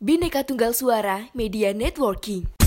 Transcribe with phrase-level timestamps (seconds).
[0.00, 2.59] Bineka Tunggal Suara Media Networking.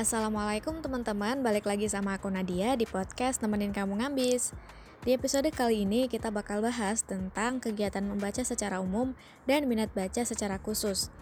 [0.00, 4.56] Assalamualaikum teman-teman Balik lagi sama aku Nadia di podcast Nemenin Kamu Ngambis
[5.04, 9.12] Di episode kali ini kita bakal bahas tentang kegiatan membaca secara umum
[9.44, 11.12] dan minat baca secara khusus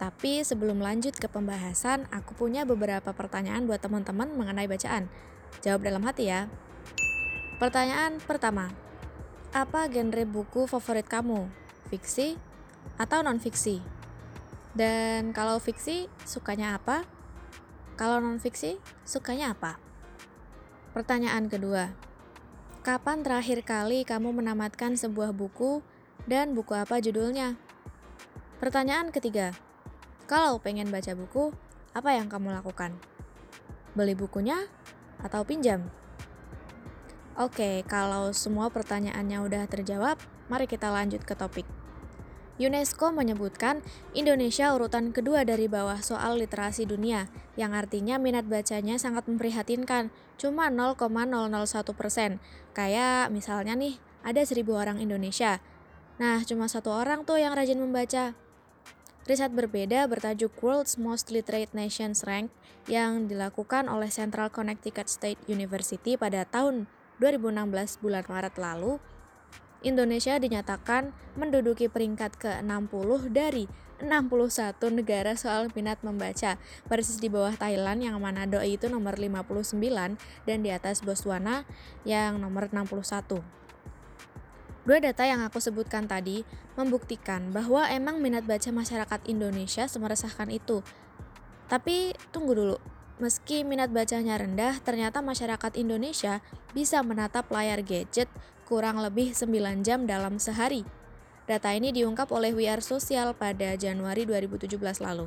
[0.00, 5.12] Tapi sebelum lanjut ke pembahasan, aku punya beberapa pertanyaan buat teman-teman mengenai bacaan
[5.60, 6.48] Jawab dalam hati ya
[7.60, 8.72] Pertanyaan pertama
[9.52, 11.52] Apa genre buku favorit kamu?
[11.92, 12.40] Fiksi
[12.96, 13.84] atau non-fiksi?
[14.72, 17.19] Dan kalau fiksi, sukanya apa?
[18.00, 19.76] Kalau non-fiksi, sukanya apa?
[20.96, 21.92] Pertanyaan kedua,
[22.80, 25.84] kapan terakhir kali kamu menamatkan sebuah buku
[26.24, 27.60] dan buku apa judulnya?
[28.56, 29.52] Pertanyaan ketiga,
[30.24, 31.52] kalau pengen baca buku,
[31.92, 32.96] apa yang kamu lakukan?
[33.92, 34.64] Beli bukunya
[35.20, 35.84] atau pinjam?
[37.36, 40.16] Oke, kalau semua pertanyaannya udah terjawab,
[40.48, 41.68] mari kita lanjut ke topik.
[42.60, 43.80] UNESCO menyebutkan
[44.12, 50.68] Indonesia urutan kedua dari bawah soal literasi dunia, yang artinya minat bacanya sangat memprihatinkan, cuma
[50.68, 52.36] 0,001 persen.
[52.76, 55.64] Kayak misalnya nih, ada seribu orang Indonesia.
[56.20, 58.36] Nah, cuma satu orang tuh yang rajin membaca.
[59.24, 62.52] Riset berbeda bertajuk World's Most Literate Nations Rank
[62.84, 66.84] yang dilakukan oleh Central Connecticut State University pada tahun
[67.24, 69.00] 2016 bulan Maret lalu
[69.80, 73.64] Indonesia dinyatakan menduduki peringkat ke-60 dari
[74.00, 79.76] 61 negara soal minat membaca, persis di bawah Thailand yang mana doi itu nomor 59
[80.48, 81.64] dan di atas Botswana
[82.04, 83.40] yang nomor 61.
[84.84, 86.44] Dua data yang aku sebutkan tadi
[86.76, 90.80] membuktikan bahwa emang minat baca masyarakat Indonesia semeresahkan itu.
[91.68, 92.76] Tapi tunggu dulu,
[93.20, 96.40] meski minat bacanya rendah, ternyata masyarakat Indonesia
[96.72, 98.26] bisa menatap layar gadget
[98.70, 100.86] kurang lebih 9 jam dalam sehari.
[101.50, 105.26] Data ini diungkap oleh WR Sosial pada Januari 2017 lalu.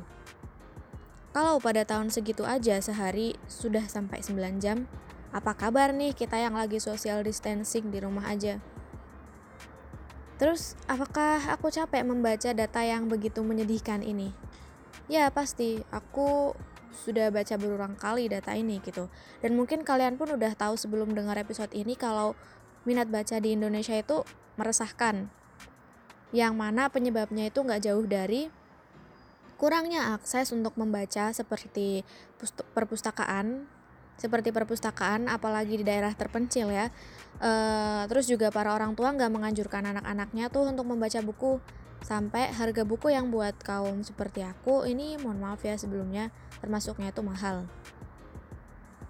[1.36, 4.88] Kalau pada tahun segitu aja sehari sudah sampai 9 jam,
[5.28, 8.64] apa kabar nih kita yang lagi social distancing di rumah aja?
[10.40, 14.32] Terus, apakah aku capek membaca data yang begitu menyedihkan ini?
[15.04, 15.84] Ya, pasti.
[15.92, 16.56] Aku
[16.94, 19.12] sudah baca berulang kali data ini gitu.
[19.44, 22.38] Dan mungkin kalian pun udah tahu sebelum dengar episode ini kalau
[22.84, 24.22] minat baca di Indonesia itu
[24.56, 25.28] meresahkan.
[26.30, 28.48] Yang mana penyebabnya itu nggak jauh dari
[29.54, 32.02] kurangnya akses untuk membaca seperti
[32.74, 33.64] perpustakaan,
[34.18, 36.90] seperti perpustakaan, apalagi di daerah terpencil ya.
[37.38, 37.50] E,
[38.10, 41.62] terus juga para orang tua nggak menganjurkan anak-anaknya tuh untuk membaca buku
[42.04, 46.28] sampai harga buku yang buat kaum seperti aku ini mohon maaf ya sebelumnya
[46.60, 47.64] termasuknya itu mahal.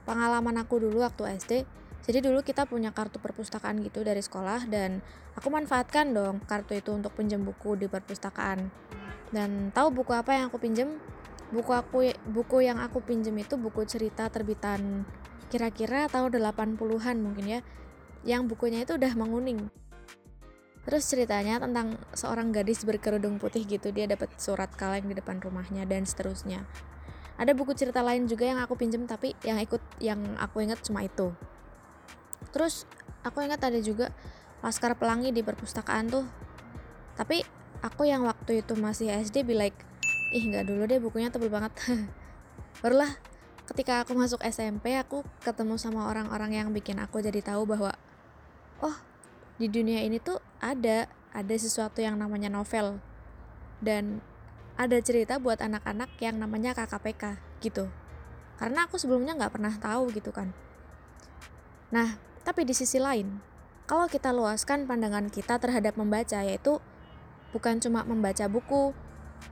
[0.05, 1.53] Pengalaman aku dulu waktu SD
[2.05, 5.01] jadi dulu kita punya kartu perpustakaan gitu dari sekolah dan
[5.41, 8.69] aku manfaatkan dong kartu itu untuk pinjam buku di perpustakaan.
[9.33, 11.01] Dan tahu buku apa yang aku pinjam?
[11.49, 15.09] Buku aku buku yang aku pinjam itu buku cerita terbitan
[15.49, 17.61] kira-kira tahun 80-an mungkin ya.
[18.21, 19.73] Yang bukunya itu udah menguning.
[20.85, 25.89] Terus ceritanya tentang seorang gadis berkerudung putih gitu, dia dapat surat kaleng di depan rumahnya
[25.89, 26.69] dan seterusnya.
[27.41, 31.01] Ada buku cerita lain juga yang aku pinjam tapi yang ikut yang aku ingat cuma
[31.01, 31.33] itu
[32.55, 32.87] terus
[33.27, 34.15] aku ingat ada juga
[34.65, 36.25] Laskar Pelangi di perpustakaan tuh.
[37.21, 37.45] Tapi
[37.85, 39.77] aku yang waktu itu masih SD be like
[40.33, 41.77] ih nggak dulu deh bukunya tebel banget.
[42.81, 43.13] Barulah
[43.69, 47.93] ketika aku masuk SMP aku ketemu sama orang-orang yang bikin aku jadi tahu bahwa
[48.81, 48.97] oh
[49.61, 53.05] di dunia ini tuh ada ada sesuatu yang namanya novel.
[53.85, 54.25] Dan
[54.81, 57.93] ada cerita buat anak-anak yang namanya KKPK gitu.
[58.57, 60.57] Karena aku sebelumnya nggak pernah tahu gitu kan.
[61.93, 63.41] Nah tapi di sisi lain,
[63.89, 66.77] kalau kita luaskan pandangan kita terhadap membaca yaitu
[67.57, 68.93] bukan cuma membaca buku,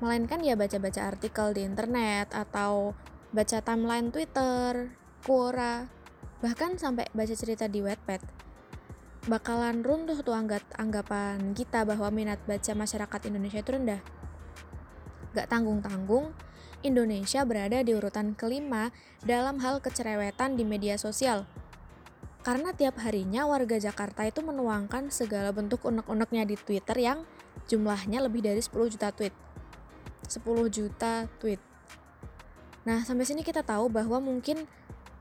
[0.04, 2.92] melainkan ya baca-baca artikel di internet atau
[3.32, 4.92] baca timeline Twitter,
[5.24, 5.88] Quora,
[6.44, 8.20] bahkan sampai baca cerita di Wattpad.
[9.24, 10.36] Bakalan runtuh tuh
[10.76, 14.02] anggapan kita bahwa minat baca masyarakat Indonesia itu rendah.
[15.32, 16.36] Gak tanggung-tanggung,
[16.84, 18.92] Indonesia berada di urutan kelima
[19.24, 21.48] dalam hal kecerewetan di media sosial–
[22.42, 27.18] karena tiap harinya warga Jakarta itu menuangkan segala bentuk unek-uneknya di Twitter yang
[27.70, 29.34] jumlahnya lebih dari 10 juta tweet.
[30.26, 31.62] 10 juta tweet.
[32.82, 34.66] Nah, sampai sini kita tahu bahwa mungkin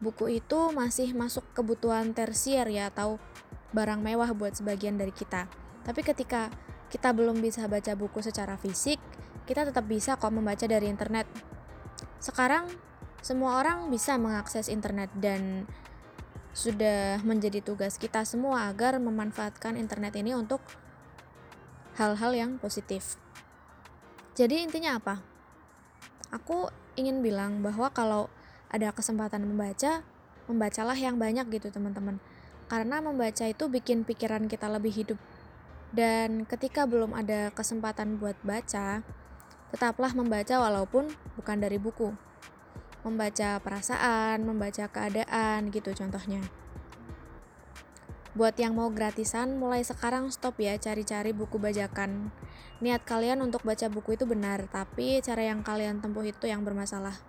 [0.02, 3.22] buku itu masih masuk kebutuhan tersier ya atau
[3.70, 5.46] barang mewah buat sebagian dari kita.
[5.86, 6.50] Tapi ketika
[6.90, 8.98] kita belum bisa baca buku secara fisik,
[9.46, 11.30] kita tetap bisa kok membaca dari internet.
[12.18, 12.66] Sekarang
[13.22, 15.70] semua orang bisa mengakses internet dan
[16.52, 20.60] sudah menjadi tugas kita semua agar memanfaatkan internet ini untuk
[21.96, 23.16] hal-hal yang positif.
[24.36, 25.24] Jadi intinya apa?
[26.32, 26.68] Aku
[27.00, 28.28] ingin bilang bahwa kalau
[28.72, 30.04] ada kesempatan membaca,
[30.48, 32.20] membacalah yang banyak gitu teman-teman.
[32.72, 35.20] Karena membaca itu bikin pikiran kita lebih hidup.
[35.92, 39.04] Dan ketika belum ada kesempatan buat baca,
[39.76, 42.31] tetaplah membaca walaupun bukan dari buku
[43.02, 46.42] membaca perasaan, membaca keadaan gitu contohnya.
[48.32, 52.32] Buat yang mau gratisan, mulai sekarang stop ya cari-cari buku bajakan.
[52.80, 57.20] Niat kalian untuk baca buku itu benar, tapi cara yang kalian tempuh itu yang bermasalah.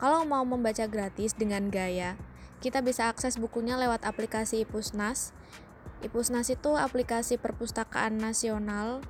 [0.00, 2.16] Kalau mau membaca gratis dengan gaya,
[2.64, 5.36] kita bisa akses bukunya lewat aplikasi Ipusnas.
[6.00, 9.04] Ipusnas itu aplikasi perpustakaan nasional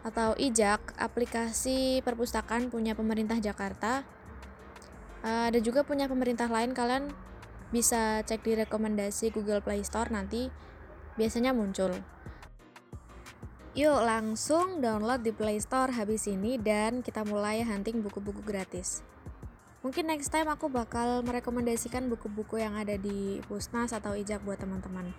[0.00, 4.06] atau IJAK, aplikasi perpustakaan punya pemerintah Jakarta
[5.24, 7.10] uh, ada juga punya pemerintah lain kalian
[7.68, 10.48] bisa cek di rekomendasi Google Play Store nanti
[11.18, 11.92] biasanya muncul
[13.78, 19.06] Yuk langsung download di Play Store habis ini dan kita mulai hunting buku-buku gratis.
[19.86, 25.14] Mungkin next time aku bakal merekomendasikan buku-buku yang ada di Pusnas atau Ijak buat teman-teman.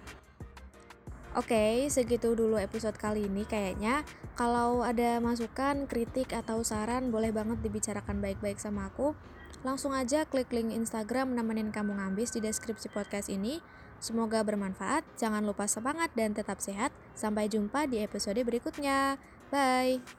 [1.38, 4.02] Oke, okay, segitu dulu episode kali ini kayaknya.
[4.34, 9.14] Kalau ada masukan, kritik, atau saran, boleh banget dibicarakan baik-baik sama aku.
[9.62, 13.62] Langsung aja klik link Instagram nemenin kamu ngambis di deskripsi podcast ini.
[14.02, 16.90] Semoga bermanfaat, jangan lupa semangat dan tetap sehat.
[17.14, 19.22] Sampai jumpa di episode berikutnya.
[19.54, 20.19] Bye!